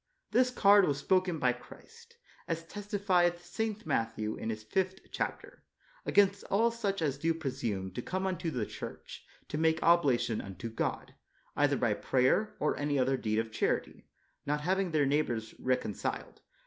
This 0.31 0.49
card 0.49 0.85
was 0.87 0.97
spoken 0.97 1.37
by 1.37 1.53
Christ, 1.53 2.17
as 2.47 2.65
testifieth 2.65 3.45
St. 3.45 3.85
Matthew 3.85 4.35
in 4.35 4.49
his 4.49 4.63
fifth 4.63 4.97
chapter, 5.11 5.63
against 6.07 6.43
all 6.45 6.71
such 6.71 7.03
as 7.03 7.19
do 7.19 7.31
presume 7.35 7.91
to 7.91 8.01
come 8.01 8.25
unto 8.25 8.49
the 8.49 8.65
Church 8.65 9.23
to 9.47 9.59
make 9.59 9.83
oblation 9.83 10.41
unto 10.41 10.69
God, 10.69 11.13
either 11.55 11.75
by 11.77 11.93
prayer, 11.93 12.55
or 12.59 12.75
any 12.79 12.97
other 12.97 13.15
deed 13.15 13.37
of 13.37 13.51
charity, 13.51 14.07
not 14.43 14.61
having 14.61 14.89
their 14.89 15.05
neighbors 15.05 15.53
recon 15.59 15.93
ciled. 15.93 16.41